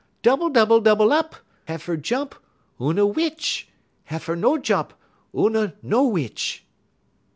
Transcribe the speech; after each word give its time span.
double, 0.23 0.49
double, 0.49 0.81
double 0.81 1.13
up!_' 1.13 1.41
Heifer 1.65 1.95
jump, 1.95 2.33
oona 2.81 3.05
witch; 3.05 3.69
heifer 4.05 4.35
no 4.35 4.57
jump, 4.57 4.93
oona 5.35 5.75
no 5.83 6.07
witch." 6.07 6.65